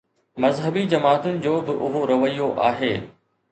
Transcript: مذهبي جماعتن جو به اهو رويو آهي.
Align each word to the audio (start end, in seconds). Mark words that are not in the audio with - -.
مذهبي 0.37 0.85
جماعتن 0.87 1.39
جو 1.41 1.61
به 1.61 1.73
اهو 1.73 2.05
رويو 2.05 2.53
آهي. 2.69 2.93